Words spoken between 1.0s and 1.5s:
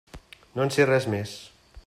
més.